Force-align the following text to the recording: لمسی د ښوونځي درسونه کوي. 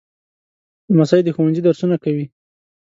لمسی 0.91 1.19
د 1.23 1.29
ښوونځي 1.35 1.61
درسونه 1.63 1.95
کوي. 2.03 2.25